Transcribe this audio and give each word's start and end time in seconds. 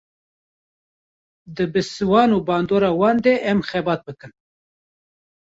Di 1.55 1.63
bi 1.73 1.81
sîvan 1.93 2.29
û 2.37 2.39
bandora 2.47 2.91
wan 2.99 3.17
de 3.25 3.33
em 3.51 3.59
xebat 3.69 4.01
bikin 4.07 4.31